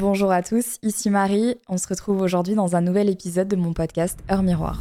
[0.00, 1.56] Bonjour à tous, ici Marie.
[1.68, 4.80] On se retrouve aujourd'hui dans un nouvel épisode de mon podcast Heure Miroir.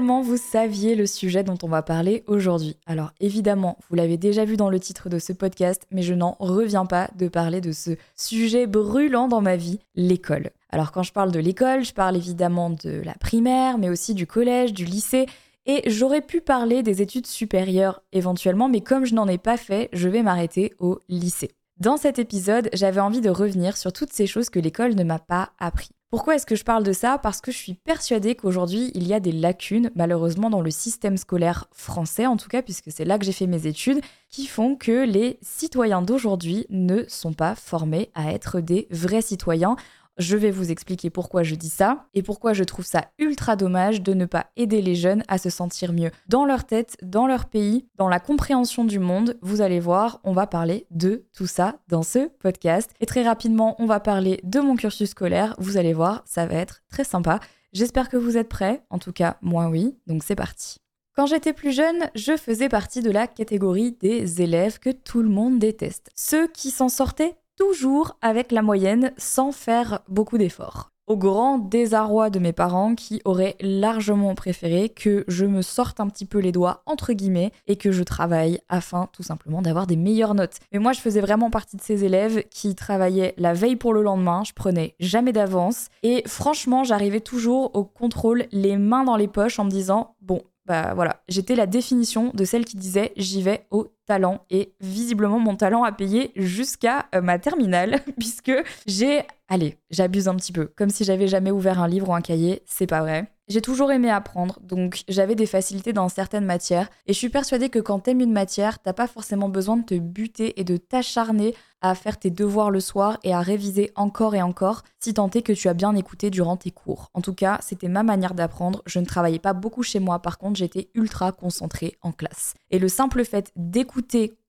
[0.00, 2.76] Vous saviez le sujet dont on va parler aujourd'hui.
[2.86, 6.36] Alors évidemment, vous l'avez déjà vu dans le titre de ce podcast, mais je n'en
[6.38, 10.50] reviens pas de parler de ce sujet brûlant dans ma vie, l'école.
[10.70, 14.26] Alors quand je parle de l'école, je parle évidemment de la primaire, mais aussi du
[14.26, 15.26] collège, du lycée.
[15.66, 19.90] Et j'aurais pu parler des études supérieures éventuellement, mais comme je n'en ai pas fait,
[19.92, 21.50] je vais m'arrêter au lycée.
[21.78, 25.18] Dans cet épisode, j'avais envie de revenir sur toutes ces choses que l'école ne m'a
[25.18, 25.90] pas appris.
[26.10, 27.16] Pourquoi est-ce que je parle de ça?
[27.16, 31.16] Parce que je suis persuadée qu'aujourd'hui, il y a des lacunes, malheureusement, dans le système
[31.16, 34.76] scolaire français, en tout cas, puisque c'est là que j'ai fait mes études, qui font
[34.76, 39.76] que les citoyens d'aujourd'hui ne sont pas formés à être des vrais citoyens.
[40.18, 44.02] Je vais vous expliquer pourquoi je dis ça et pourquoi je trouve ça ultra dommage
[44.02, 47.46] de ne pas aider les jeunes à se sentir mieux dans leur tête, dans leur
[47.46, 49.38] pays, dans la compréhension du monde.
[49.40, 52.90] Vous allez voir, on va parler de tout ça dans ce podcast.
[53.00, 55.54] Et très rapidement, on va parler de mon cursus scolaire.
[55.58, 57.40] Vous allez voir, ça va être très sympa.
[57.72, 58.84] J'espère que vous êtes prêts.
[58.90, 59.96] En tout cas, moi oui.
[60.06, 60.76] Donc c'est parti.
[61.14, 65.28] Quand j'étais plus jeune, je faisais partie de la catégorie des élèves que tout le
[65.28, 66.10] monde déteste.
[66.14, 70.92] Ceux qui s'en sortaient toujours avec la moyenne sans faire beaucoup d'efforts.
[71.08, 76.08] Au grand désarroi de mes parents qui auraient largement préféré que je me sorte un
[76.08, 79.96] petit peu les doigts entre guillemets et que je travaille afin tout simplement d'avoir des
[79.96, 80.60] meilleures notes.
[80.72, 84.02] Mais moi je faisais vraiment partie de ces élèves qui travaillaient la veille pour le
[84.02, 89.28] lendemain, je prenais jamais d'avance et franchement j'arrivais toujours au contrôle les mains dans les
[89.28, 93.42] poches en me disant bon bah voilà, j'étais la définition de celle qui disait j'y
[93.42, 98.52] vais au talent et visiblement mon talent a payé jusqu'à euh, ma terminale puisque
[98.86, 99.22] j'ai
[99.52, 102.62] allez, j'abuse un petit peu, comme si j'avais jamais ouvert un livre ou un cahier,
[102.66, 103.30] c'est pas vrai.
[103.48, 107.68] J'ai toujours aimé apprendre, donc j'avais des facilités dans certaines matières, et je suis persuadée
[107.68, 111.54] que quand t'aimes une matière, t'as pas forcément besoin de te buter et de t'acharner
[111.82, 115.42] à faire tes devoirs le soir et à réviser encore et encore, si tant est
[115.42, 117.10] que tu as bien écouté durant tes cours.
[117.12, 120.38] En tout cas, c'était ma manière d'apprendre, je ne travaillais pas beaucoup chez moi, par
[120.38, 122.54] contre j'étais ultra concentrée en classe.
[122.70, 123.91] Et le simple fait d'écouter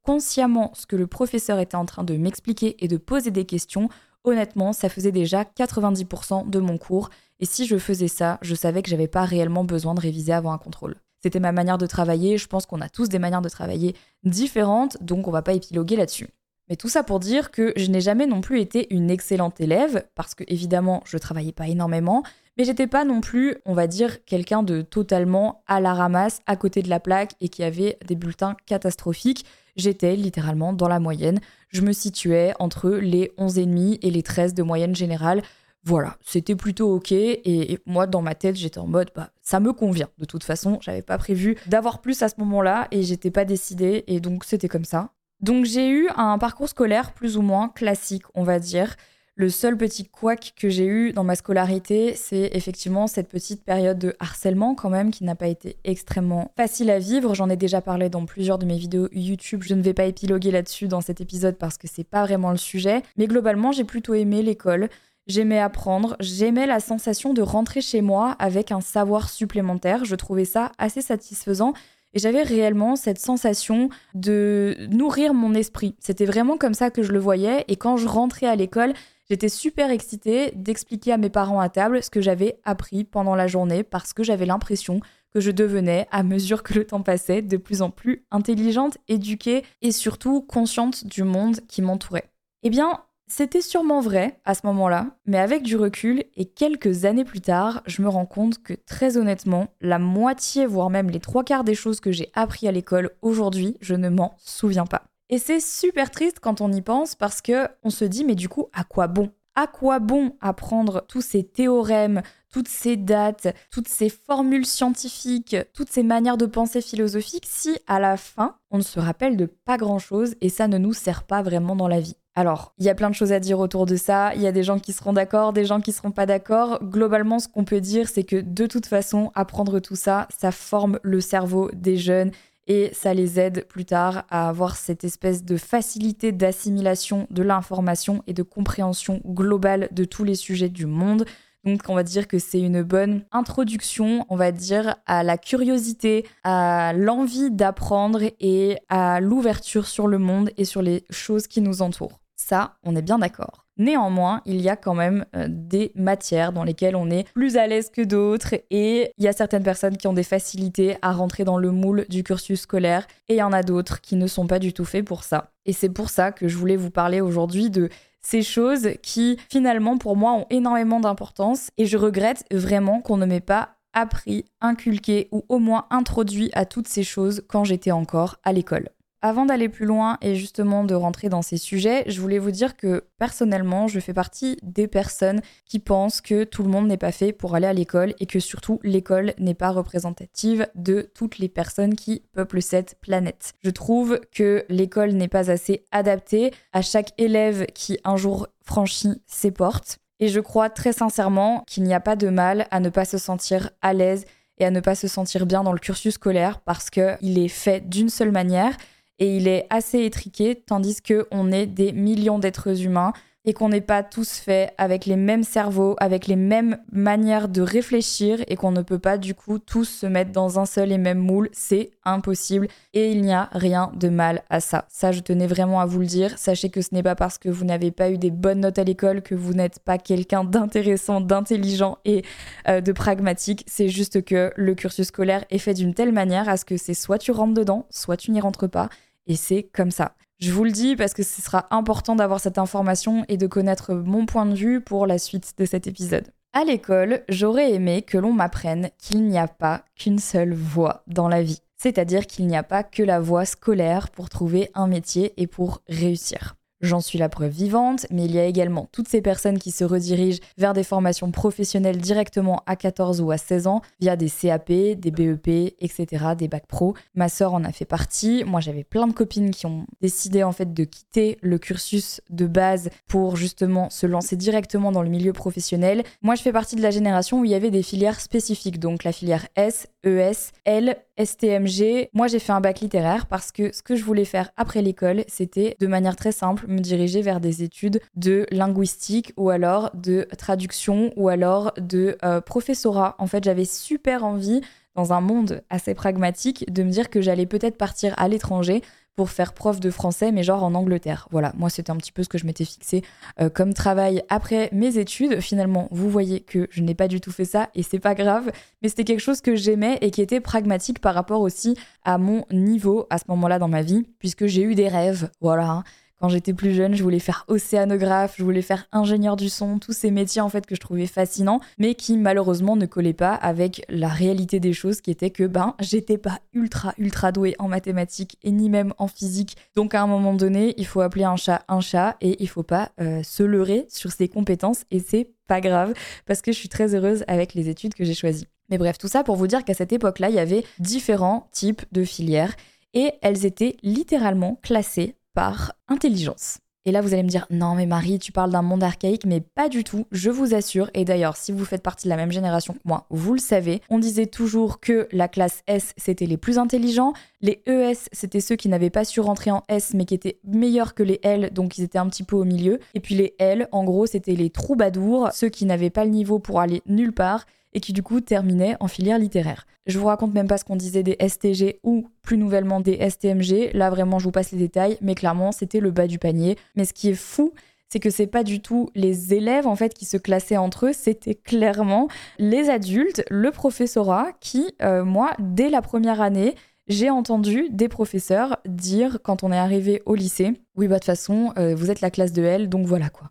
[0.03, 3.89] consciemment ce que le professeur était en train de m'expliquer et de poser des questions,
[4.23, 7.09] honnêtement, ça faisait déjà 90% de mon cours
[7.39, 10.53] et si je faisais ça, je savais que j'avais pas réellement besoin de réviser avant
[10.53, 10.95] un contrôle.
[11.21, 14.97] C'était ma manière de travailler, je pense qu'on a tous des manières de travailler différentes,
[15.01, 16.29] donc on va pas épiloguer là-dessus.
[16.69, 20.06] Mais tout ça pour dire que je n'ai jamais non plus été une excellente élève,
[20.16, 22.24] parce que évidemment je travaillais pas énormément,
[22.57, 26.56] mais j'étais pas non plus, on va dire, quelqu'un de totalement à la ramasse, à
[26.56, 29.46] côté de la plaque et qui avait des bulletins catastrophiques.
[29.75, 31.40] J'étais littéralement dans la moyenne.
[31.69, 35.41] Je me situais entre les 11,5 et les 13 de moyenne générale.
[35.84, 37.12] Voilà, c'était plutôt ok.
[37.12, 40.09] Et, moi, dans ma tête, j'étais en mode, bah, ça me convient.
[40.19, 44.03] De toute façon, j'avais pas prévu d'avoir plus à ce moment-là et j'étais pas décidée.
[44.07, 45.09] Et donc, c'était comme ça.
[45.43, 48.95] Donc, j'ai eu un parcours scolaire plus ou moins classique, on va dire.
[49.35, 53.99] Le seul petit couac que j'ai eu dans ma scolarité, c'est effectivement cette petite période
[53.99, 57.35] de harcèlement quand même qui n'a pas été extrêmement facile à vivre.
[57.35, 59.63] J'en ai déjà parlé dans plusieurs de mes vidéos YouTube.
[59.63, 62.57] Je ne vais pas épiloguer là-dessus dans cet épisode parce que c'est pas vraiment le
[62.57, 63.01] sujet.
[63.17, 64.87] Mais globalement, j'ai plutôt aimé l'école.
[65.27, 70.43] J'aimais apprendre, j'aimais la sensation de rentrer chez moi avec un savoir supplémentaire, je trouvais
[70.45, 71.73] ça assez satisfaisant
[72.13, 75.96] et j'avais réellement cette sensation de nourrir mon esprit.
[76.00, 78.94] C'était vraiment comme ça que je le voyais et quand je rentrais à l'école,
[79.29, 83.47] j'étais super excitée d'expliquer à mes parents à table ce que j'avais appris pendant la
[83.47, 85.00] journée parce que j'avais l'impression
[85.34, 89.63] que je devenais, à mesure que le temps passait, de plus en plus intelligente, éduquée
[89.81, 92.30] et surtout consciente du monde qui m'entourait.
[92.62, 97.23] Eh bien, c'était sûrement vrai à ce moment-là, mais avec du recul et quelques années
[97.23, 101.44] plus tard, je me rends compte que très honnêtement, la moitié, voire même les trois
[101.44, 105.03] quarts des choses que j'ai appris à l'école aujourd'hui, je ne m'en souviens pas.
[105.29, 108.50] Et c'est super triste quand on y pense parce que on se dit mais du
[108.50, 109.31] coup à quoi bon?
[109.55, 115.91] À quoi bon apprendre tous ces théorèmes, toutes ces dates, toutes ces formules scientifiques, toutes
[115.91, 119.77] ces manières de penser philosophiques si à la fin on ne se rappelle de pas
[119.77, 122.17] grand-chose et ça ne nous sert pas vraiment dans la vie?
[122.35, 124.33] Alors, il y a plein de choses à dire autour de ça.
[124.33, 126.79] Il y a des gens qui seront d'accord, des gens qui seront pas d'accord.
[126.83, 130.99] Globalement, ce qu'on peut dire, c'est que de toute façon, apprendre tout ça, ça forme
[131.03, 132.31] le cerveau des jeunes
[132.68, 138.24] et ça les aide plus tard à avoir cette espèce de facilité d'assimilation de l'information
[138.27, 141.25] et de compréhension globale de tous les sujets du monde.
[141.63, 146.25] Donc on va dire que c'est une bonne introduction, on va dire, à la curiosité,
[146.44, 151.81] à l'envie d'apprendre et à l'ouverture sur le monde et sur les choses qui nous
[151.81, 152.19] entourent.
[152.36, 153.62] Ça, on est bien d'accord.
[153.77, 157.65] Néanmoins, il y a quand même euh, des matières dans lesquelles on est plus à
[157.65, 161.43] l'aise que d'autres et il y a certaines personnes qui ont des facilités à rentrer
[161.43, 164.45] dans le moule du cursus scolaire et il y en a d'autres qui ne sont
[164.45, 165.51] pas du tout faits pour ça.
[165.65, 167.89] Et c'est pour ça que je voulais vous parler aujourd'hui de
[168.21, 173.25] ces choses qui finalement pour moi ont énormément d'importance et je regrette vraiment qu'on ne
[173.25, 178.37] m'ait pas appris, inculqué ou au moins introduit à toutes ces choses quand j'étais encore
[178.43, 178.89] à l'école.
[179.25, 182.75] Avant d'aller plus loin et justement de rentrer dans ces sujets, je voulais vous dire
[182.75, 187.13] que personnellement, je fais partie des personnes qui pensent que tout le monde n'est pas
[187.13, 191.47] fait pour aller à l'école et que surtout l'école n'est pas représentative de toutes les
[191.47, 193.53] personnes qui peuplent cette planète.
[193.63, 199.21] Je trouve que l'école n'est pas assez adaptée à chaque élève qui un jour franchit
[199.25, 199.99] ses portes.
[200.19, 203.17] Et je crois très sincèrement qu'il n'y a pas de mal à ne pas se
[203.17, 204.25] sentir à l'aise
[204.57, 207.87] et à ne pas se sentir bien dans le cursus scolaire parce qu'il est fait
[207.87, 208.75] d'une seule manière
[209.19, 213.13] et il est assez étriqué, tandis qu'on est des millions d'êtres humains
[213.45, 217.62] et qu'on n'est pas tous faits avec les mêmes cerveaux, avec les mêmes manières de
[217.62, 220.98] réfléchir et qu'on ne peut pas du coup tous se mettre dans un seul et
[220.98, 224.86] même moule, c'est impossible et il n'y a rien de mal à ça.
[224.90, 226.38] Ça, je tenais vraiment à vous le dire.
[226.38, 228.84] Sachez que ce n'est pas parce que vous n'avez pas eu des bonnes notes à
[228.84, 232.24] l'école que vous n'êtes pas quelqu'un d'intéressant, d'intelligent et
[232.68, 233.66] euh, de pragmatique.
[233.68, 236.94] C'est juste que le cursus scolaire est fait d'une telle manière à ce que c'est
[236.94, 238.90] soit tu rentres dedans, soit tu n'y rentres pas
[239.28, 240.16] et c'est comme ça.
[240.39, 243.94] Je vous le dis parce que ce sera important d'avoir cette information et de connaître
[243.94, 246.27] mon point de vue pour la suite de cet épisode.
[246.53, 251.27] À l'école, j'aurais aimé que l'on m'apprenne qu'il n'y a pas qu'une seule voie dans
[251.27, 251.62] la vie.
[251.77, 255.81] C'est-à-dire qu'il n'y a pas que la voie scolaire pour trouver un métier et pour
[255.88, 256.56] réussir.
[256.83, 259.85] J'en suis la preuve vivante, mais il y a également toutes ces personnes qui se
[259.85, 264.68] redirigent vers des formations professionnelles directement à 14 ou à 16 ans via des CAP,
[264.68, 266.06] des BEP, etc.,
[266.38, 266.94] des bacs pro.
[267.15, 268.44] Ma sœur en a fait partie.
[268.44, 272.47] Moi, j'avais plein de copines qui ont décidé en fait de quitter le cursus de
[272.47, 276.03] base pour justement se lancer directement dans le milieu professionnel.
[276.21, 279.06] Moi, je fais partie de la génération où il y avait des filières spécifiques, donc
[279.06, 282.09] la filière S, ES, L, STMG.
[282.13, 285.24] Moi, j'ai fait un bac littéraire parce que ce que je voulais faire après l'école,
[285.30, 290.27] c'était de manière très simple me diriger vers des études de linguistique ou alors de
[290.37, 293.15] traduction ou alors de euh, professorat.
[293.19, 294.61] En fait, j'avais super envie,
[294.95, 298.81] dans un monde assez pragmatique, de me dire que j'allais peut-être partir à l'étranger
[299.15, 301.27] pour faire prof de français, mais genre en Angleterre.
[301.31, 303.03] Voilà, moi c'était un petit peu ce que je m'étais fixé
[303.39, 305.39] euh, comme travail après mes études.
[305.39, 308.51] Finalement, vous voyez que je n'ai pas du tout fait ça et c'est pas grave,
[308.81, 312.45] mais c'était quelque chose que j'aimais et qui était pragmatique par rapport aussi à mon
[312.51, 315.69] niveau à ce moment-là dans ma vie, puisque j'ai eu des rêves, voilà.
[315.69, 315.83] Hein.
[316.23, 319.91] Quand j'étais plus jeune, je voulais faire océanographe, je voulais faire ingénieur du son, tous
[319.91, 323.83] ces métiers en fait que je trouvais fascinants, mais qui malheureusement ne collaient pas avec
[323.89, 328.37] la réalité des choses qui était que ben j'étais pas ultra ultra douée en mathématiques
[328.41, 329.57] et ni même en physique.
[329.75, 332.63] Donc à un moment donné, il faut appeler un chat un chat et il faut
[332.63, 335.93] pas euh, se leurrer sur ses compétences et c'est pas grave
[336.25, 338.47] parce que je suis très heureuse avec les études que j'ai choisies.
[338.69, 341.81] Mais bref, tout ça pour vous dire qu'à cette époque-là, il y avait différents types
[341.91, 342.55] de filières
[342.93, 346.59] et elles étaient littéralement classées par intelligence.
[346.85, 349.39] Et là, vous allez me dire, non, mais Marie, tu parles d'un monde archaïque, mais
[349.39, 350.89] pas du tout, je vous assure.
[350.94, 353.81] Et d'ailleurs, si vous faites partie de la même génération que moi, vous le savez,
[353.89, 358.57] on disait toujours que la classe S, c'était les plus intelligents, les ES, c'était ceux
[358.57, 361.77] qui n'avaient pas su rentrer en S, mais qui étaient meilleurs que les L, donc
[361.77, 362.80] ils étaient un petit peu au milieu.
[362.95, 366.40] Et puis les L, en gros, c'était les troubadours, ceux qui n'avaient pas le niveau
[366.40, 369.65] pour aller nulle part et qui du coup terminaient en filière littéraire.
[369.85, 373.71] Je vous raconte même pas ce qu'on disait des STG ou plus nouvellement des STMG.
[373.73, 376.57] Là vraiment je vous passe les détails, mais clairement c'était le bas du panier.
[376.75, 377.53] Mais ce qui est fou,
[377.89, 380.94] c'est que c'est pas du tout les élèves en fait qui se classaient entre eux,
[380.94, 382.07] c'était clairement
[382.39, 386.56] les adultes, le professorat qui, euh, moi, dès la première année,
[386.87, 391.06] j'ai entendu des professeurs dire quand on est arrivé au lycée, oui bah de toute
[391.06, 393.30] façon, euh, vous êtes la classe de L, donc voilà quoi.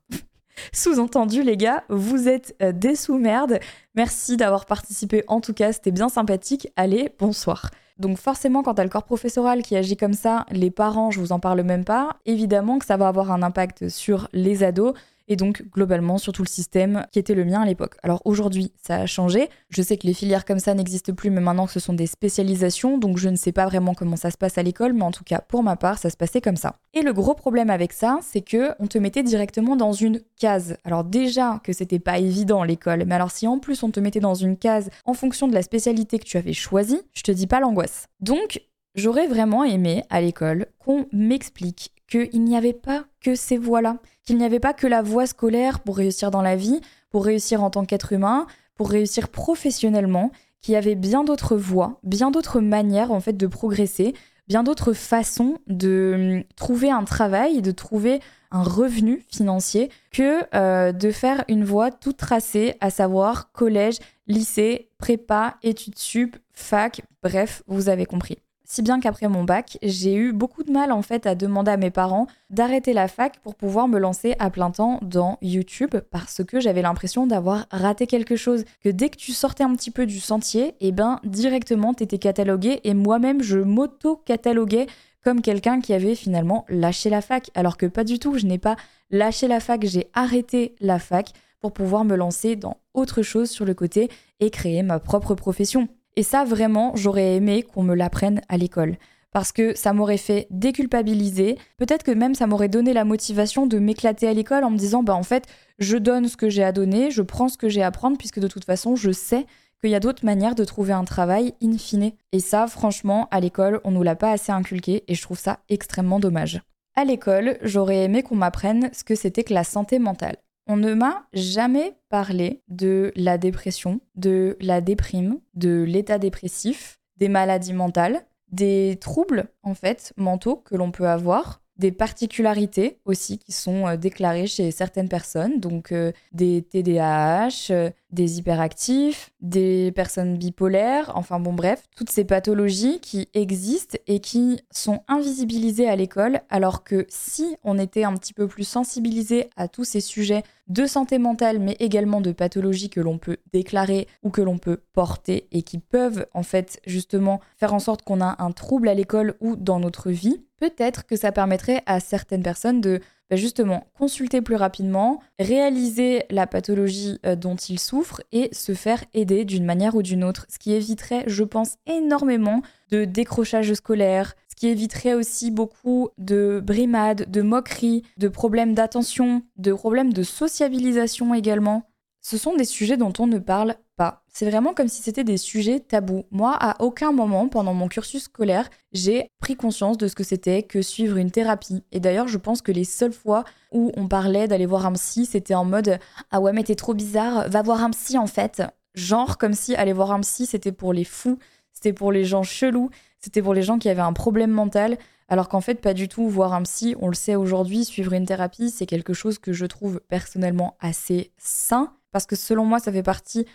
[0.72, 3.58] Sous-entendu, les gars, vous êtes euh, des sous-merdes.
[3.94, 5.24] Merci d'avoir participé.
[5.28, 6.68] En tout cas, c'était bien sympathique.
[6.76, 7.70] Allez, bonsoir.
[7.98, 11.32] Donc forcément, quand t'as le corps professoral qui agit comme ça, les parents, je vous
[11.32, 14.94] en parle même pas, évidemment que ça va avoir un impact sur les ados
[15.28, 17.96] et donc globalement sur tout le système qui était le mien à l'époque.
[18.02, 19.48] Alors aujourd'hui, ça a changé.
[19.68, 22.06] Je sais que les filières comme ça n'existent plus, mais maintenant que ce sont des
[22.06, 25.10] spécialisations, donc je ne sais pas vraiment comment ça se passe à l'école, mais en
[25.10, 26.76] tout cas pour ma part, ça se passait comme ça.
[26.94, 30.76] Et le gros problème avec ça, c'est que on te mettait directement dans une case.
[30.84, 34.20] Alors déjà que c'était pas évident l'école, mais alors si en plus on te mettait
[34.20, 37.46] dans une case en fonction de la spécialité que tu avais choisie, je te dis
[37.46, 38.06] pas l'angoisse.
[38.20, 38.60] Donc
[38.94, 44.36] J'aurais vraiment aimé à l'école qu'on m'explique qu'il n'y avait pas que ces voies-là, qu'il
[44.36, 47.70] n'y avait pas que la voie scolaire pour réussir dans la vie, pour réussir en
[47.70, 53.12] tant qu'être humain, pour réussir professionnellement, qu'il y avait bien d'autres voies, bien d'autres manières
[53.12, 54.14] en fait de progresser,
[54.46, 60.92] bien d'autres façons de hum, trouver un travail, de trouver un revenu financier que euh,
[60.92, 67.62] de faire une voie toute tracée, à savoir collège, lycée, prépa, études sup, fac, bref,
[67.66, 68.36] vous avez compris.
[68.64, 71.76] Si bien qu'après mon bac, j'ai eu beaucoup de mal en fait à demander à
[71.76, 76.42] mes parents d'arrêter la fac pour pouvoir me lancer à plein temps dans YouTube parce
[76.44, 78.64] que j'avais l'impression d'avoir raté quelque chose.
[78.82, 82.18] Que dès que tu sortais un petit peu du sentier, et eh ben directement t'étais
[82.18, 84.86] catalogué et moi-même je m'auto-cataloguais
[85.24, 87.50] comme quelqu'un qui avait finalement lâché la fac.
[87.54, 88.76] Alors que pas du tout, je n'ai pas
[89.10, 93.64] lâché la fac, j'ai arrêté la fac pour pouvoir me lancer dans autre chose sur
[93.64, 95.88] le côté et créer ma propre profession.
[96.16, 98.96] Et ça, vraiment, j'aurais aimé qu'on me l'apprenne à l'école.
[99.32, 101.56] Parce que ça m'aurait fait déculpabiliser.
[101.78, 105.02] Peut-être que même ça m'aurait donné la motivation de m'éclater à l'école en me disant,
[105.02, 105.46] bah en fait,
[105.78, 108.40] je donne ce que j'ai à donner, je prends ce que j'ai à prendre, puisque
[108.40, 109.46] de toute façon, je sais
[109.80, 112.12] qu'il y a d'autres manières de trouver un travail in fine.
[112.32, 115.60] Et ça, franchement, à l'école, on nous l'a pas assez inculqué et je trouve ça
[115.70, 116.60] extrêmement dommage.
[116.94, 120.36] À l'école, j'aurais aimé qu'on m'apprenne ce que c'était que la santé mentale.
[120.66, 127.28] On ne m'a jamais parlé de la dépression, de la déprime, de l'état dépressif, des
[127.28, 133.52] maladies mentales, des troubles en fait mentaux que l'on peut avoir des particularités aussi qui
[133.52, 140.36] sont euh, déclarées chez certaines personnes, donc euh, des TDAH, euh, des hyperactifs, des personnes
[140.36, 146.40] bipolaires, enfin bon bref, toutes ces pathologies qui existent et qui sont invisibilisées à l'école,
[146.50, 150.86] alors que si on était un petit peu plus sensibilisé à tous ces sujets de
[150.86, 155.48] santé mentale, mais également de pathologies que l'on peut déclarer ou que l'on peut porter
[155.50, 159.34] et qui peuvent en fait justement faire en sorte qu'on a un trouble à l'école
[159.40, 164.42] ou dans notre vie, peut-être que ça permettrait à certaines personnes de bah, justement consulter
[164.42, 169.96] plus rapidement, réaliser la pathologie euh, dont ils souffrent et se faire aider d'une manière
[169.96, 175.14] ou d'une autre, ce qui éviterait, je pense, énormément de décrochage scolaire, ce qui éviterait
[175.14, 181.90] aussi beaucoup de brimades, de moqueries, de problèmes d'attention, de problèmes de sociabilisation également.
[182.20, 184.21] Ce sont des sujets dont on ne parle pas.
[184.34, 186.24] C'est vraiment comme si c'était des sujets tabous.
[186.30, 190.62] Moi, à aucun moment pendant mon cursus scolaire, j'ai pris conscience de ce que c'était
[190.62, 191.84] que suivre une thérapie.
[191.92, 195.26] Et d'ailleurs, je pense que les seules fois où on parlait d'aller voir un psy,
[195.26, 195.98] c'était en mode
[196.30, 198.62] Ah ouais, mais t'es trop bizarre, va voir un psy en fait.
[198.94, 201.38] Genre comme si aller voir un psy, c'était pour les fous,
[201.74, 204.96] c'était pour les gens chelous, c'était pour les gens qui avaient un problème mental.
[205.28, 206.26] Alors qu'en fait, pas du tout.
[206.26, 209.66] Voir un psy, on le sait aujourd'hui, suivre une thérapie, c'est quelque chose que je
[209.66, 213.46] trouve personnellement assez sain parce que selon moi, ça fait partie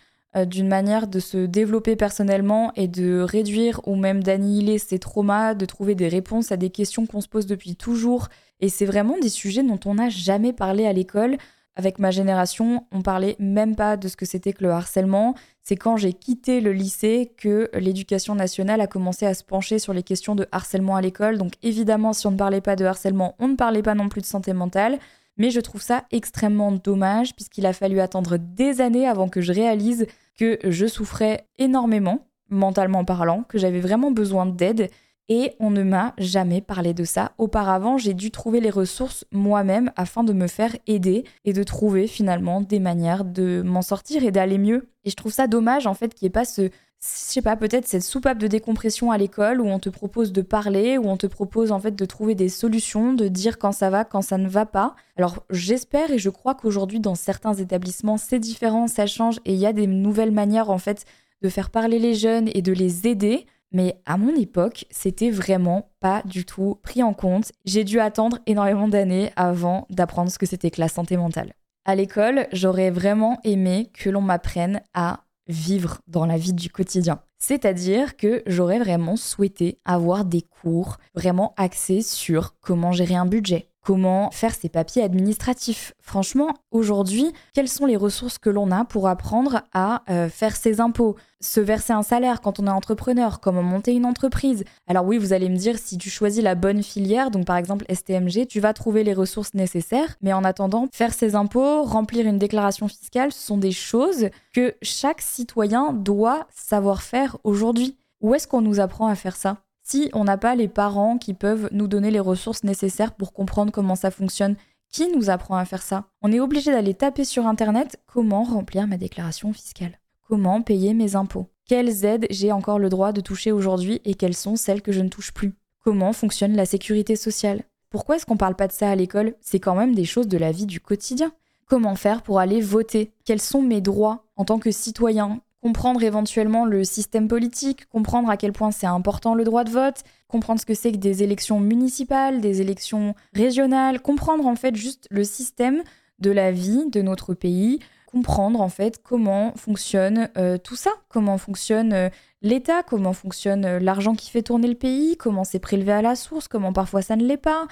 [0.46, 5.66] d'une manière de se développer personnellement et de réduire ou même d'annihiler ses traumas, de
[5.66, 8.28] trouver des réponses à des questions qu'on se pose depuis toujours.
[8.60, 11.38] Et c'est vraiment des sujets dont on n'a jamais parlé à l'école.
[11.76, 15.36] Avec ma génération, on parlait même pas de ce que c'était que le harcèlement.
[15.62, 19.94] C'est quand j'ai quitté le lycée que l'éducation nationale a commencé à se pencher sur
[19.94, 21.38] les questions de harcèlement à l'école.
[21.38, 24.22] Donc évidemment, si on ne parlait pas de harcèlement, on ne parlait pas non plus
[24.22, 24.98] de santé mentale.
[25.38, 29.54] Mais je trouve ça extrêmement dommage puisqu'il a fallu attendre des années avant que je
[29.54, 34.90] réalise que je souffrais énormément, mentalement parlant, que j'avais vraiment besoin d'aide
[35.30, 37.34] et on ne m'a jamais parlé de ça.
[37.38, 42.08] Auparavant, j'ai dû trouver les ressources moi-même afin de me faire aider et de trouver
[42.08, 44.90] finalement des manières de m'en sortir et d'aller mieux.
[45.04, 47.56] Et je trouve ça dommage en fait qu'il n'y ait pas ce, je sais pas,
[47.56, 51.18] peut-être cette soupape de décompression à l'école où on te propose de parler, où on
[51.18, 54.38] te propose en fait de trouver des solutions, de dire quand ça va, quand ça
[54.38, 54.96] ne va pas.
[55.16, 59.60] Alors j'espère et je crois qu'aujourd'hui dans certains établissements c'est différent, ça change et il
[59.60, 61.06] y a des nouvelles manières en fait
[61.44, 63.46] de faire parler les jeunes et de les aider.
[63.72, 67.52] Mais à mon époque, c'était vraiment pas du tout pris en compte.
[67.66, 71.54] J'ai dû attendre énormément d'années avant d'apprendre ce que c'était que la santé mentale.
[71.84, 77.22] À l'école, j'aurais vraiment aimé que l'on m'apprenne à vivre dans la vie du quotidien.
[77.40, 83.70] C'est-à-dire que j'aurais vraiment souhaité avoir des cours vraiment axés sur comment gérer un budget,
[83.88, 85.94] comment faire ses papiers administratifs.
[86.02, 90.82] Franchement, aujourd'hui, quelles sont les ressources que l'on a pour apprendre à euh, faire ses
[90.82, 94.66] impôts, se verser un salaire quand on est entrepreneur, comment monter une entreprise?
[94.88, 97.86] Alors oui, vous allez me dire, si tu choisis la bonne filière, donc par exemple
[97.90, 102.40] STMG, tu vas trouver les ressources nécessaires, mais en attendant, faire ses impôts, remplir une
[102.40, 107.96] déclaration fiscale, ce sont des choses que chaque citoyen doit savoir faire aujourd'hui.
[108.20, 109.56] Où est-ce qu'on nous apprend à faire ça?
[109.90, 113.72] Si on n'a pas les parents qui peuvent nous donner les ressources nécessaires pour comprendre
[113.72, 114.58] comment ça fonctionne,
[114.92, 116.08] qui nous apprend à faire ça?
[116.22, 121.16] On est obligé d'aller taper sur Internet comment remplir ma déclaration fiscale, comment payer mes
[121.16, 124.92] impôts, quelles aides j'ai encore le droit de toucher aujourd'hui et quelles sont celles que
[124.92, 125.54] je ne touche plus,
[125.86, 127.64] comment fonctionne la sécurité sociale?
[127.90, 129.36] Pourquoi est-ce qu'on parle pas de ça à l'école?
[129.40, 131.32] C'est quand même des choses de la vie du quotidien.
[131.66, 133.14] Comment faire pour aller voter?
[133.24, 135.40] Quels sont mes droits en tant que citoyen?
[135.68, 140.04] Comprendre éventuellement le système politique, comprendre à quel point c'est important le droit de vote,
[140.30, 145.10] comprendre ce que c'est que des élections municipales, des élections régionales, comprendre en fait juste
[145.12, 145.84] le système
[146.20, 151.38] de la vie de notre pays, comprendre en fait comment fonctionne euh, tout ça, comment
[151.38, 152.10] fonctionne euh,
[152.42, 156.16] l'État, comment fonctionne euh, l'argent qui fait tourner le pays, comment c'est prélevé à la
[156.16, 157.68] source, comment parfois ça ne l'est pas,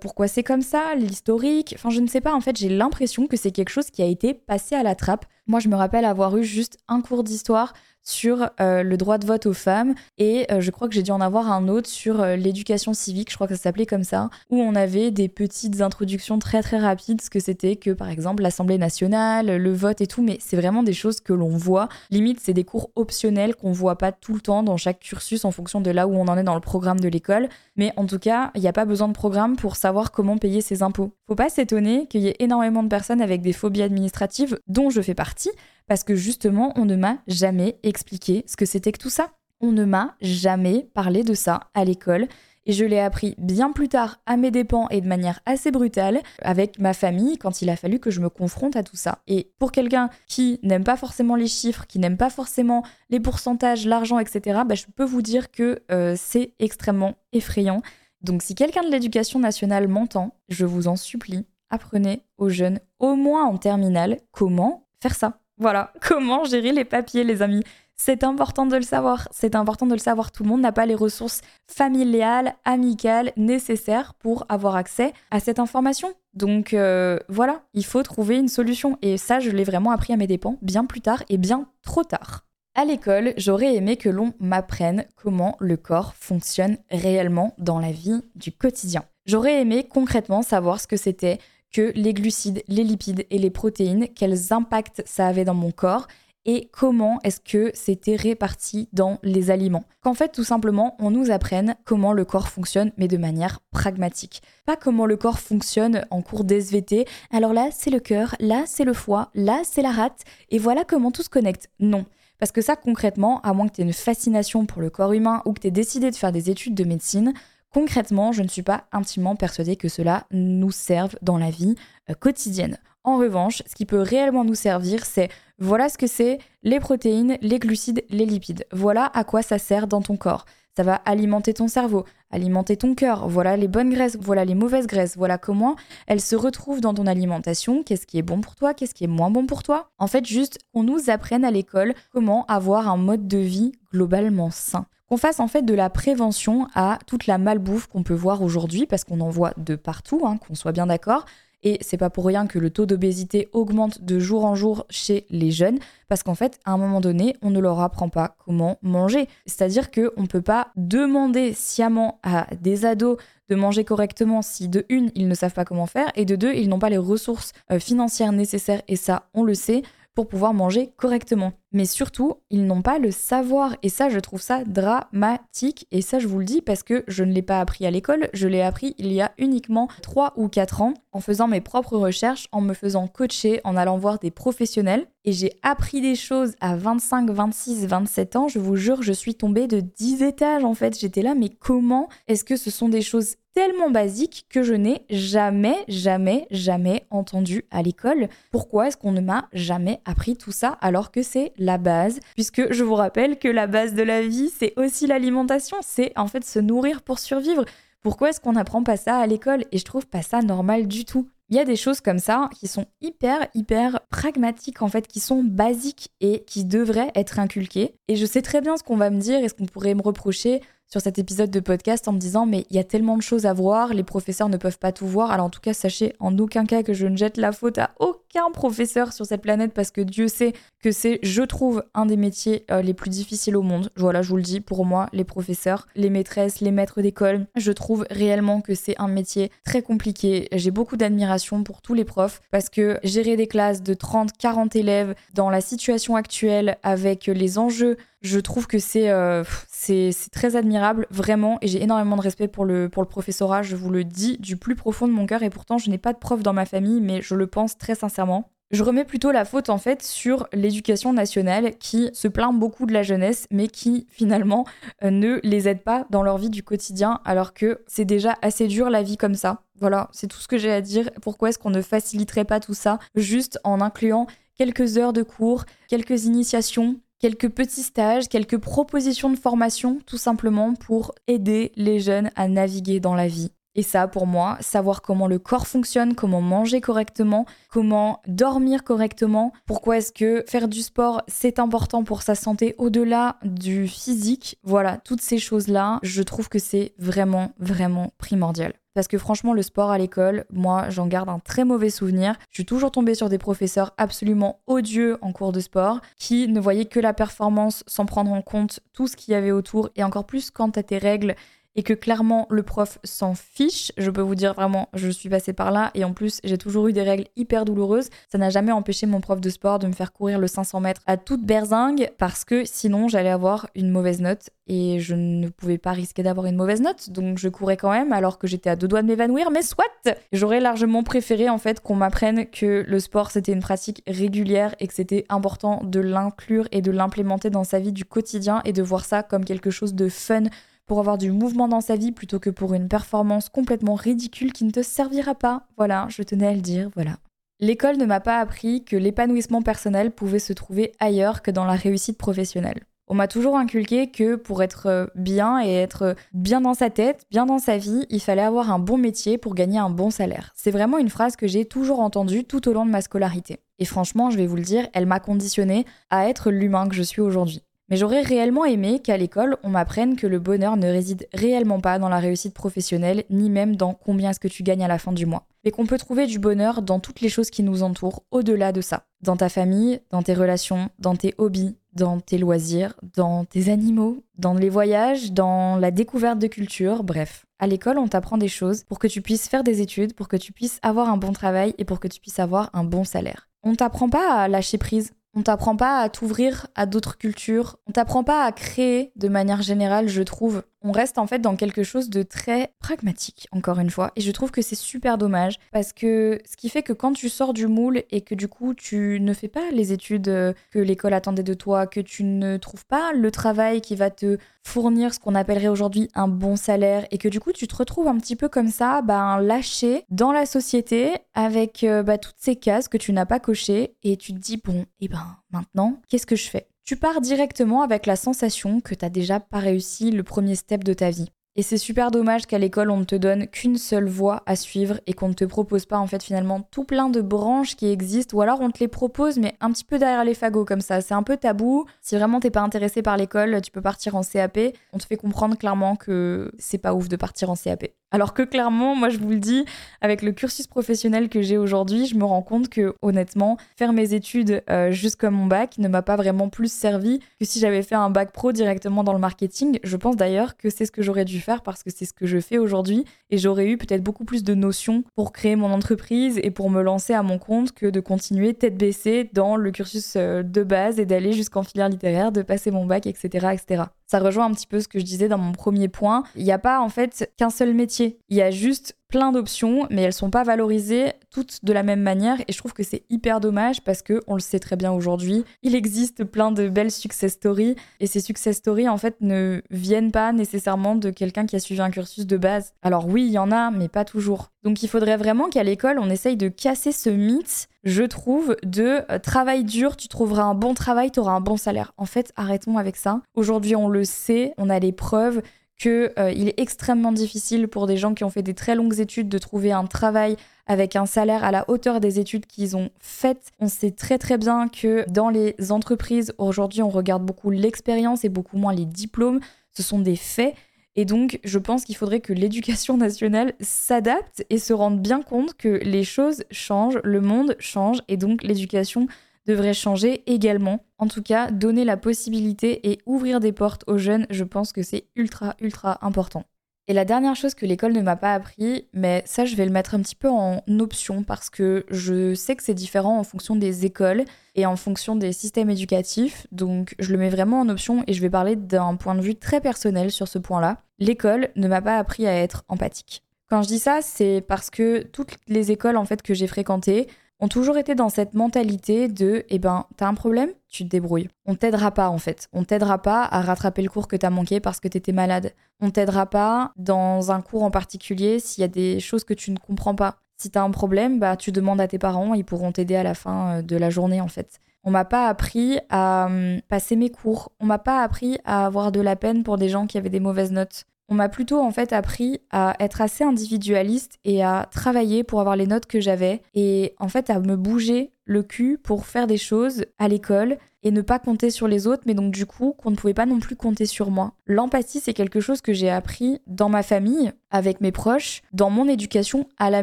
[0.00, 3.36] pourquoi c'est comme ça, l'historique, enfin je ne sais pas, en fait j'ai l'impression que
[3.36, 5.26] c'est quelque chose qui a été passé à la trappe.
[5.46, 7.72] Moi je me rappelle avoir eu juste un cours d'histoire
[8.04, 11.10] sur euh, le droit de vote aux femmes et euh, je crois que j'ai dû
[11.10, 14.28] en avoir un autre sur euh, l'éducation civique, je crois que ça s'appelait comme ça,
[14.50, 18.42] où on avait des petites introductions très très rapides, ce que c'était que par exemple
[18.42, 21.88] l'Assemblée nationale, le vote et tout, mais c'est vraiment des choses que l'on voit.
[22.10, 25.50] Limite, c'est des cours optionnels qu'on voit pas tout le temps dans chaque cursus en
[25.50, 28.18] fonction de là où on en est dans le programme de l'école, mais en tout
[28.18, 31.12] cas, il n'y a pas besoin de programme pour savoir comment payer ses impôts.
[31.26, 35.00] Faut pas s'étonner qu'il y ait énormément de personnes avec des phobies administratives, dont je
[35.00, 35.50] fais partie,
[35.86, 39.30] parce que justement, on ne m'a jamais expliqué ce que c'était que tout ça.
[39.60, 42.28] On ne m'a jamais parlé de ça à l'école.
[42.66, 46.22] Et je l'ai appris bien plus tard à mes dépens et de manière assez brutale
[46.40, 49.18] avec ma famille quand il a fallu que je me confronte à tout ça.
[49.26, 53.86] Et pour quelqu'un qui n'aime pas forcément les chiffres, qui n'aime pas forcément les pourcentages,
[53.86, 57.82] l'argent, etc., bah, je peux vous dire que euh, c'est extrêmement effrayant.
[58.22, 63.14] Donc si quelqu'un de l'éducation nationale m'entend, je vous en supplie, apprenez aux jeunes, au
[63.14, 65.43] moins en terminale, comment faire ça.
[65.58, 67.62] Voilà, comment gérer les papiers, les amis?
[67.96, 69.28] C'est important de le savoir.
[69.30, 70.32] C'est important de le savoir.
[70.32, 75.60] Tout le monde n'a pas les ressources familiales, amicales nécessaires pour avoir accès à cette
[75.60, 76.12] information.
[76.32, 78.98] Donc euh, voilà, il faut trouver une solution.
[79.00, 82.02] Et ça, je l'ai vraiment appris à mes dépens bien plus tard et bien trop
[82.02, 82.44] tard.
[82.74, 88.20] À l'école, j'aurais aimé que l'on m'apprenne comment le corps fonctionne réellement dans la vie
[88.34, 89.04] du quotidien.
[89.26, 91.38] J'aurais aimé concrètement savoir ce que c'était
[91.74, 96.06] que les glucides, les lipides et les protéines, quels impacts ça avait dans mon corps
[96.46, 99.84] et comment est-ce que c'était réparti dans les aliments.
[100.02, 104.42] Qu'en fait, tout simplement, on nous apprenne comment le corps fonctionne, mais de manière pragmatique.
[104.66, 107.06] Pas comment le corps fonctionne en cours d'SVT.
[107.32, 110.84] Alors là, c'est le cœur, là, c'est le foie, là, c'est la rate, et voilà
[110.84, 111.70] comment tout se connecte.
[111.80, 112.04] Non.
[112.38, 115.40] Parce que ça, concrètement, à moins que tu aies une fascination pour le corps humain
[115.46, 117.32] ou que tu aies décidé de faire des études de médecine,
[117.74, 121.74] Concrètement, je ne suis pas intimement persuadée que cela nous serve dans la vie
[122.08, 122.78] euh, quotidienne.
[123.02, 127.36] En revanche, ce qui peut réellement nous servir, c'est voilà ce que c'est les protéines,
[127.42, 128.64] les glucides, les lipides.
[128.70, 130.44] Voilà à quoi ça sert dans ton corps.
[130.76, 132.04] Ça va alimenter ton cerveau,
[132.34, 133.28] alimenter ton cœur.
[133.28, 135.16] Voilà les bonnes graisses, voilà les mauvaises graisses.
[135.16, 137.82] Voilà comment elles se retrouvent dans ton alimentation.
[137.82, 139.90] Qu'est-ce qui est bon pour toi, qu'est-ce qui est moins bon pour toi?
[139.98, 144.50] En fait, juste qu'on nous apprenne à l'école comment avoir un mode de vie globalement
[144.50, 148.42] sain qu'on fasse en fait de la prévention à toute la malbouffe qu'on peut voir
[148.42, 151.26] aujourd'hui, parce qu'on en voit de partout, hein, qu'on soit bien d'accord.
[151.64, 155.26] Et c'est pas pour rien que le taux d'obésité augmente de jour en jour chez
[155.30, 158.78] les jeunes, parce qu'en fait, à un moment donné, on ne leur apprend pas comment
[158.82, 159.26] manger.
[159.46, 163.16] C'est-à-dire qu'on ne peut pas demander sciemment à des ados
[163.48, 166.52] de manger correctement si de une, ils ne savent pas comment faire, et de deux,
[166.54, 169.82] ils n'ont pas les ressources euh, financières nécessaires, et ça, on le sait,
[170.14, 171.52] pour pouvoir manger correctement.
[171.72, 173.76] Mais surtout, ils n'ont pas le savoir.
[173.82, 175.88] Et ça, je trouve ça dramatique.
[175.90, 178.28] Et ça, je vous le dis parce que je ne l'ai pas appris à l'école.
[178.32, 181.96] Je l'ai appris il y a uniquement 3 ou 4 ans en faisant mes propres
[181.96, 185.06] recherches, en me faisant coacher, en allant voir des professionnels.
[185.24, 188.48] Et j'ai appris des choses à 25, 26, 27 ans.
[188.48, 190.98] Je vous jure, je suis tombée de 10 étages en fait.
[190.98, 195.02] J'étais là, mais comment est-ce que ce sont des choses tellement basique que je n'ai
[195.08, 198.28] jamais, jamais, jamais entendu à l'école.
[198.50, 202.20] Pourquoi est-ce qu'on ne m'a jamais appris tout ça alors que c'est la base?
[202.34, 206.26] Puisque je vous rappelle que la base de la vie, c'est aussi l'alimentation, c'est en
[206.26, 207.64] fait se nourrir pour survivre.
[208.02, 209.64] Pourquoi est-ce qu'on n'apprend pas ça à l'école?
[209.72, 211.28] Et je trouve pas ça normal du tout.
[211.50, 215.20] Il y a des choses comme ça qui sont hyper, hyper pragmatiques, en fait, qui
[215.20, 217.94] sont basiques et qui devraient être inculquées.
[218.08, 220.02] Et je sais très bien ce qu'on va me dire et ce qu'on pourrait me
[220.02, 223.22] reprocher sur cet épisode de podcast en me disant mais il y a tellement de
[223.22, 225.30] choses à voir, les professeurs ne peuvent pas tout voir.
[225.30, 227.90] Alors en tout cas, sachez en aucun cas que je ne jette la faute à
[227.98, 232.16] aucun professeur sur cette planète parce que Dieu sait que c'est, je trouve, un des
[232.16, 233.90] métiers euh, les plus difficiles au monde.
[233.96, 237.72] Voilà, je vous le dis, pour moi, les professeurs, les maîtresses, les maîtres d'école, je
[237.72, 240.48] trouve réellement que c'est un métier très compliqué.
[240.52, 244.76] J'ai beaucoup d'admiration pour tous les profs parce que gérer des classes de 30, 40
[244.76, 251.06] élèves dans la situation actuelle avec les enjeux je trouve que euh, c'est très admirable,
[251.10, 254.38] vraiment, et j'ai énormément de respect pour le, pour le professorat, je vous le dis
[254.38, 256.64] du plus profond de mon cœur, et pourtant je n'ai pas de prof dans ma
[256.64, 258.50] famille, mais je le pense très sincèrement.
[258.70, 262.92] Je remets plutôt la faute en fait sur l'éducation nationale qui se plaint beaucoup de
[262.94, 264.64] la jeunesse mais qui finalement
[265.04, 268.66] euh, ne les aide pas dans leur vie du quotidien alors que c'est déjà assez
[268.66, 269.60] dur la vie comme ça.
[269.78, 271.10] Voilà, c'est tout ce que j'ai à dire.
[271.22, 275.66] Pourquoi est-ce qu'on ne faciliterait pas tout ça juste en incluant quelques heures de cours,
[275.88, 282.30] quelques initiations, quelques petits stages, quelques propositions de formation tout simplement pour aider les jeunes
[282.36, 283.50] à naviguer dans la vie.
[283.74, 289.52] Et ça, pour moi, savoir comment le corps fonctionne, comment manger correctement, comment dormir correctement,
[289.66, 294.58] pourquoi est-ce que faire du sport, c'est important pour sa santé au-delà du physique.
[294.62, 298.74] Voilà, toutes ces choses-là, je trouve que c'est vraiment, vraiment primordial.
[298.94, 302.36] Parce que franchement, le sport à l'école, moi, j'en garde un très mauvais souvenir.
[302.50, 306.60] Je suis toujours tombée sur des professeurs absolument odieux en cours de sport qui ne
[306.60, 310.04] voyaient que la performance sans prendre en compte tout ce qu'il y avait autour et
[310.04, 311.34] encore plus quant à tes règles
[311.76, 313.92] et que clairement le prof s'en fiche.
[313.96, 316.88] Je peux vous dire vraiment, je suis passée par là et en plus j'ai toujours
[316.88, 318.10] eu des règles hyper douloureuses.
[318.30, 321.02] Ça n'a jamais empêché mon prof de sport de me faire courir le 500 mètres
[321.06, 325.78] à toute berzingue parce que sinon j'allais avoir une mauvaise note et je ne pouvais
[325.78, 328.76] pas risquer d'avoir une mauvaise note donc je courais quand même alors que j'étais à
[328.76, 329.84] deux doigts de m'évanouir mais soit
[330.32, 334.86] J'aurais largement préféré en fait qu'on m'apprenne que le sport c'était une pratique régulière et
[334.86, 338.82] que c'était important de l'inclure et de l'implémenter dans sa vie du quotidien et de
[338.82, 340.44] voir ça comme quelque chose de fun
[340.86, 344.64] pour avoir du mouvement dans sa vie plutôt que pour une performance complètement ridicule qui
[344.64, 345.66] ne te servira pas.
[345.76, 347.18] Voilà, je tenais à le dire, voilà.
[347.60, 351.74] L'école ne m'a pas appris que l'épanouissement personnel pouvait se trouver ailleurs que dans la
[351.74, 352.82] réussite professionnelle.
[353.06, 357.44] On m'a toujours inculqué que pour être bien et être bien dans sa tête, bien
[357.44, 360.52] dans sa vie, il fallait avoir un bon métier pour gagner un bon salaire.
[360.56, 363.58] C'est vraiment une phrase que j'ai toujours entendue tout au long de ma scolarité.
[363.78, 367.02] Et franchement, je vais vous le dire, elle m'a conditionnée à être l'humain que je
[367.02, 367.62] suis aujourd'hui.
[367.90, 371.98] Mais j'aurais réellement aimé qu'à l'école, on m'apprenne que le bonheur ne réside réellement pas
[371.98, 375.12] dans la réussite professionnelle, ni même dans combien est-ce que tu gagnes à la fin
[375.12, 375.46] du mois.
[375.64, 378.80] Mais qu'on peut trouver du bonheur dans toutes les choses qui nous entourent, au-delà de
[378.80, 379.06] ça.
[379.20, 384.24] Dans ta famille, dans tes relations, dans tes hobbies, dans tes loisirs, dans tes animaux,
[384.38, 387.44] dans les voyages, dans la découverte de culture, bref.
[387.58, 390.36] À l'école, on t'apprend des choses pour que tu puisses faire des études, pour que
[390.36, 393.48] tu puisses avoir un bon travail et pour que tu puisses avoir un bon salaire.
[393.62, 397.76] On t'apprend pas à lâcher prise, on t'apprend pas à t'ouvrir à d'autres cultures.
[397.86, 401.56] On t'apprend pas à créer de manière générale, je trouve on reste en fait dans
[401.56, 404.12] quelque chose de très pragmatique, encore une fois.
[404.16, 407.28] Et je trouve que c'est super dommage parce que ce qui fait que quand tu
[407.28, 410.78] sors du moule et que du coup tu ne fais pas les études euh, que
[410.78, 415.14] l'école attendait de toi, que tu ne trouves pas le travail qui va te fournir
[415.14, 418.18] ce qu'on appellerait aujourd'hui un bon salaire et que du coup tu te retrouves un
[418.18, 422.88] petit peu comme ça, ben lâché dans la société avec euh, bah, toutes ces cases
[422.88, 426.26] que tu n'as pas cochées et tu te dis bon, et eh ben maintenant, qu'est-ce
[426.26, 426.66] que je fais?
[426.84, 430.92] Tu pars directement avec la sensation que t'as déjà pas réussi le premier step de
[430.92, 431.30] ta vie.
[431.56, 435.00] Et c'est super dommage qu'à l'école on ne te donne qu'une seule voie à suivre
[435.06, 438.36] et qu'on ne te propose pas en fait finalement tout plein de branches qui existent
[438.36, 441.00] ou alors on te les propose mais un petit peu derrière les fagots comme ça.
[441.00, 441.86] C'est un peu tabou.
[442.02, 444.58] Si vraiment t'es pas intéressé par l'école, tu peux partir en CAP.
[444.92, 447.84] On te fait comprendre clairement que c'est pas ouf de partir en CAP.
[448.14, 449.64] Alors que clairement, moi je vous le dis,
[450.00, 454.14] avec le cursus professionnel que j'ai aujourd'hui, je me rends compte que honnêtement, faire mes
[454.14, 457.96] études euh, jusqu'à mon bac ne m'a pas vraiment plus servi que si j'avais fait
[457.96, 459.80] un bac pro directement dans le marketing.
[459.82, 462.24] Je pense d'ailleurs que c'est ce que j'aurais dû faire parce que c'est ce que
[462.24, 466.38] je fais aujourd'hui et j'aurais eu peut-être beaucoup plus de notions pour créer mon entreprise
[466.40, 470.14] et pour me lancer à mon compte que de continuer tête baissée dans le cursus
[470.14, 473.82] euh, de base et d'aller jusqu'en filière littéraire, de passer mon bac, etc., etc.
[474.14, 476.22] Ça rejoint un petit peu ce que je disais dans mon premier point.
[476.36, 478.20] Il n'y a pas en fait qu'un seul métier.
[478.28, 482.00] Il y a juste plein d'options, mais elles sont pas valorisées toutes de la même
[482.00, 482.40] manière.
[482.46, 485.44] Et je trouve que c'est hyper dommage parce que on le sait très bien aujourd'hui,
[485.64, 490.12] il existe plein de belles success stories et ces success stories en fait ne viennent
[490.12, 492.72] pas nécessairement de quelqu'un qui a suivi un cursus de base.
[492.82, 494.52] Alors oui, il y en a, mais pas toujours.
[494.62, 499.00] Donc il faudrait vraiment qu'à l'école on essaye de casser ce mythe je trouve, de
[499.10, 501.92] euh, travail dur, tu trouveras un bon travail, tu auras un bon salaire.
[501.96, 503.20] En fait, arrêtons avec ça.
[503.34, 505.42] Aujourd'hui, on le sait, on a les preuves
[505.78, 509.28] qu'il euh, est extrêmement difficile pour des gens qui ont fait des très longues études
[509.28, 513.50] de trouver un travail avec un salaire à la hauteur des études qu'ils ont faites.
[513.60, 518.28] On sait très très bien que dans les entreprises, aujourd'hui, on regarde beaucoup l'expérience et
[518.28, 519.40] beaucoup moins les diplômes.
[519.72, 520.54] Ce sont des faits.
[520.96, 525.54] Et donc, je pense qu'il faudrait que l'éducation nationale s'adapte et se rende bien compte
[525.54, 529.08] que les choses changent, le monde change, et donc l'éducation
[529.46, 530.84] devrait changer également.
[530.98, 534.82] En tout cas, donner la possibilité et ouvrir des portes aux jeunes, je pense que
[534.82, 536.44] c'est ultra, ultra important.
[536.86, 539.70] Et la dernière chose que l'école ne m'a pas appris, mais ça je vais le
[539.72, 543.56] mettre un petit peu en option parce que je sais que c'est différent en fonction
[543.56, 548.04] des écoles et en fonction des systèmes éducatifs, donc je le mets vraiment en option
[548.06, 550.76] et je vais parler d'un point de vue très personnel sur ce point-là.
[550.98, 553.22] L'école ne m'a pas appris à être empathique.
[553.48, 557.08] Quand je dis ça, c'est parce que toutes les écoles en fait que j'ai fréquentées,
[557.44, 561.28] ont toujours été dans cette mentalité de eh ben, t'as un problème, tu te débrouilles.
[561.44, 562.48] On t'aidera pas en fait.
[562.54, 565.52] On t'aidera pas à rattraper le cours que t'as manqué parce que t'étais malade.
[565.80, 569.50] On t'aidera pas dans un cours en particulier s'il y a des choses que tu
[569.50, 570.16] ne comprends pas.
[570.38, 573.14] Si t'as un problème, bah tu demandes à tes parents, ils pourront t'aider à la
[573.14, 574.58] fin euh, de la journée en fait.
[574.82, 577.52] On m'a pas appris à hum, passer mes cours.
[577.60, 580.18] On m'a pas appris à avoir de la peine pour des gens qui avaient des
[580.20, 580.84] mauvaises notes.
[581.08, 585.56] On m'a plutôt en fait appris à être assez individualiste et à travailler pour avoir
[585.56, 589.36] les notes que j'avais et en fait à me bouger le cul pour faire des
[589.36, 592.90] choses à l'école et ne pas compter sur les autres, mais donc du coup qu'on
[592.90, 594.34] ne pouvait pas non plus compter sur moi.
[594.46, 598.86] L'empathie, c'est quelque chose que j'ai appris dans ma famille, avec mes proches, dans mon
[598.86, 599.82] éducation à la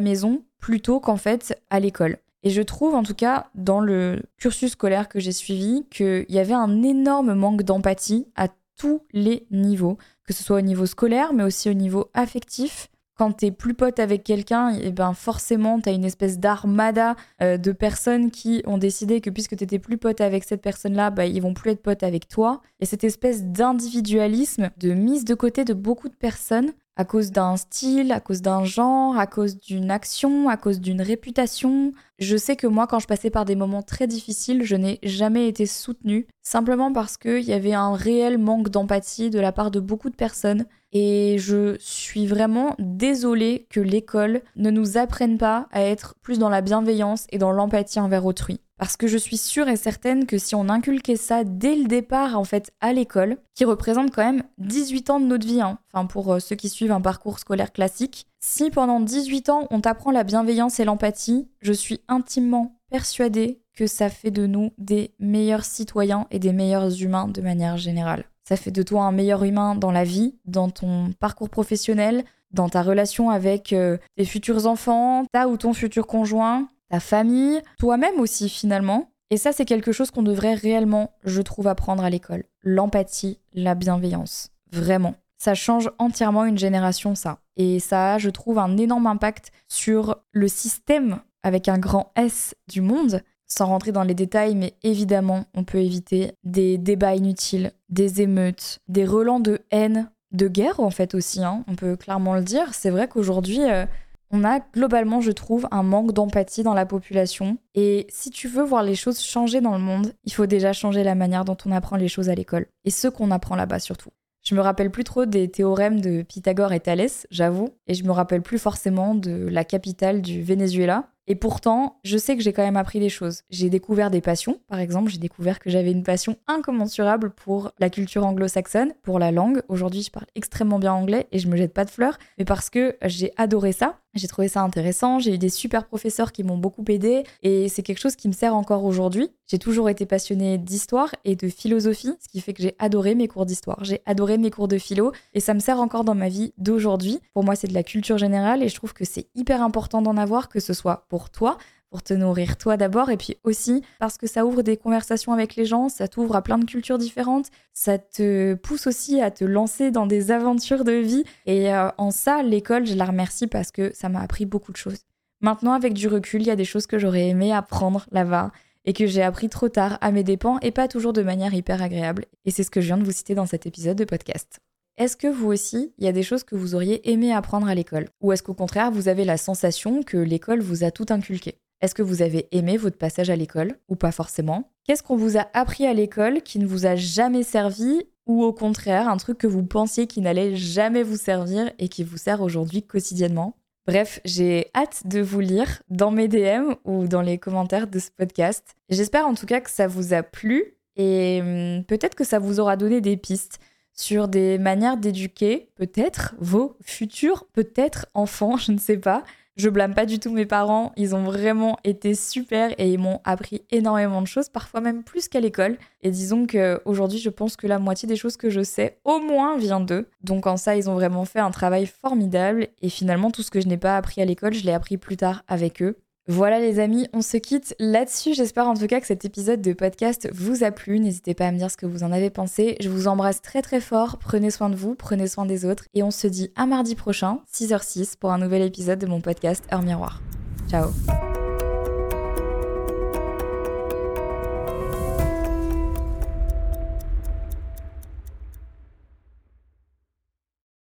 [0.00, 2.18] maison, plutôt qu'en fait à l'école.
[2.44, 6.38] Et je trouve en tout cas dans le cursus scolaire que j'ai suivi qu'il y
[6.38, 8.48] avait un énorme manque d'empathie à
[8.82, 12.88] tous les niveaux, que ce soit au niveau scolaire, mais aussi au niveau affectif.
[13.16, 17.58] Quand t'es plus pote avec quelqu'un, et eh ben forcément t'as une espèce d'armada euh,
[17.58, 21.40] de personnes qui ont décidé que puisque t'étais plus pote avec cette personne-là, bah, ils
[21.40, 22.60] vont plus être potes avec toi.
[22.80, 27.56] Et cette espèce d'individualisme, de mise de côté de beaucoup de personnes, à cause d'un
[27.56, 31.92] style, à cause d'un genre, à cause d'une action, à cause d'une réputation.
[32.18, 35.48] Je sais que moi, quand je passais par des moments très difficiles, je n'ai jamais
[35.48, 39.80] été soutenue, simplement parce qu'il y avait un réel manque d'empathie de la part de
[39.80, 40.66] beaucoup de personnes.
[40.92, 46.50] Et je suis vraiment désolée que l'école ne nous apprenne pas à être plus dans
[46.50, 48.60] la bienveillance et dans l'empathie envers autrui.
[48.82, 52.36] Parce que je suis sûre et certaine que si on inculquait ça dès le départ,
[52.36, 56.04] en fait, à l'école, qui représente quand même 18 ans de notre vie, hein, enfin
[56.04, 60.10] pour euh, ceux qui suivent un parcours scolaire classique, si pendant 18 ans on t'apprend
[60.10, 65.64] la bienveillance et l'empathie, je suis intimement persuadée que ça fait de nous des meilleurs
[65.64, 68.24] citoyens et des meilleurs humains de manière générale.
[68.48, 72.68] Ça fait de toi un meilleur humain dans la vie, dans ton parcours professionnel, dans
[72.68, 78.20] ta relation avec euh, tes futurs enfants, ta ou ton futur conjoint, ta famille, toi-même
[78.20, 79.10] aussi finalement.
[79.30, 82.44] Et ça, c'est quelque chose qu'on devrait réellement, je trouve, apprendre à l'école.
[82.62, 84.50] L'empathie, la bienveillance.
[84.70, 85.14] Vraiment.
[85.38, 87.38] Ça change entièrement une génération, ça.
[87.56, 92.54] Et ça a, je trouve, un énorme impact sur le système avec un grand S
[92.68, 93.22] du monde.
[93.46, 98.80] Sans rentrer dans les détails, mais évidemment, on peut éviter des débats inutiles, des émeutes,
[98.88, 101.64] des relents de haine, de guerre en fait aussi, hein.
[101.68, 102.72] on peut clairement le dire.
[102.72, 103.84] C'est vrai qu'aujourd'hui, euh,
[104.32, 107.58] on a globalement, je trouve, un manque d'empathie dans la population.
[107.74, 111.04] Et si tu veux voir les choses changer dans le monde, il faut déjà changer
[111.04, 112.66] la manière dont on apprend les choses à l'école.
[112.84, 114.10] Et ce qu'on apprend là-bas surtout.
[114.42, 118.10] Je me rappelle plus trop des théorèmes de Pythagore et Thalès, j'avoue, et je me
[118.10, 121.10] rappelle plus forcément de la capitale du Venezuela.
[121.28, 123.42] Et pourtant, je sais que j'ai quand même appris des choses.
[123.50, 124.58] J'ai découvert des passions.
[124.66, 129.30] Par exemple, j'ai découvert que j'avais une passion incommensurable pour la culture anglo-saxonne, pour la
[129.30, 129.62] langue.
[129.68, 132.70] Aujourd'hui, je parle extrêmement bien anglais et je me jette pas de fleurs, mais parce
[132.70, 134.00] que j'ai adoré ça.
[134.14, 137.82] J'ai trouvé ça intéressant, j'ai eu des super professeurs qui m'ont beaucoup aidé et c'est
[137.82, 139.30] quelque chose qui me sert encore aujourd'hui.
[139.46, 143.26] J'ai toujours été passionnée d'histoire et de philosophie, ce qui fait que j'ai adoré mes
[143.26, 146.28] cours d'histoire, j'ai adoré mes cours de philo et ça me sert encore dans ma
[146.28, 147.20] vie d'aujourd'hui.
[147.32, 150.18] Pour moi, c'est de la culture générale et je trouve que c'est hyper important d'en
[150.18, 151.56] avoir, que ce soit pour toi,
[151.92, 155.56] pour te nourrir toi d'abord et puis aussi parce que ça ouvre des conversations avec
[155.56, 159.44] les gens, ça t'ouvre à plein de cultures différentes, ça te pousse aussi à te
[159.44, 163.70] lancer dans des aventures de vie et euh, en ça l'école je la remercie parce
[163.70, 165.00] que ça m'a appris beaucoup de choses.
[165.42, 168.52] Maintenant avec du recul, il y a des choses que j'aurais aimé apprendre là-bas
[168.86, 171.82] et que j'ai appris trop tard à mes dépens et pas toujours de manière hyper
[171.82, 174.60] agréable et c'est ce que je viens de vous citer dans cet épisode de podcast.
[174.96, 177.74] Est-ce que vous aussi, il y a des choses que vous auriez aimé apprendre à
[177.74, 178.08] l'école?
[178.22, 181.61] Ou est-ce qu'au contraire, vous avez la sensation que l'école vous a tout inculqué?
[181.82, 184.70] Est-ce que vous avez aimé votre passage à l'école ou pas forcément?
[184.84, 188.52] Qu'est-ce qu'on vous a appris à l'école qui ne vous a jamais servi ou au
[188.52, 192.40] contraire un truc que vous pensiez qui n'allait jamais vous servir et qui vous sert
[192.40, 193.56] aujourd'hui quotidiennement?
[193.84, 198.10] Bref, j'ai hâte de vous lire dans mes DM ou dans les commentaires de ce
[198.16, 198.76] podcast.
[198.88, 202.60] J'espère en tout cas que ça vous a plu et hum, peut-être que ça vous
[202.60, 203.58] aura donné des pistes
[203.92, 209.24] sur des manières d'éduquer peut-être vos futurs, peut-être enfants, je ne sais pas.
[209.56, 213.20] Je blâme pas du tout mes parents, ils ont vraiment été super et ils m'ont
[213.24, 215.76] appris énormément de choses, parfois même plus qu'à l'école.
[216.02, 219.58] Et disons qu'aujourd'hui, je pense que la moitié des choses que je sais, au moins,
[219.58, 220.08] vient d'eux.
[220.22, 223.60] Donc en ça, ils ont vraiment fait un travail formidable et finalement, tout ce que
[223.60, 225.98] je n'ai pas appris à l'école, je l'ai appris plus tard avec eux.
[226.28, 228.34] Voilà les amis, on se quitte là-dessus.
[228.34, 231.00] J'espère en tout cas que cet épisode de podcast vous a plu.
[231.00, 232.76] N'hésitez pas à me dire ce que vous en avez pensé.
[232.80, 234.18] Je vous embrasse très très fort.
[234.18, 235.84] Prenez soin de vous, prenez soin des autres.
[235.94, 239.64] Et on se dit à mardi prochain, 6h06, pour un nouvel épisode de mon podcast
[239.72, 240.22] Heure Miroir.
[240.70, 240.90] Ciao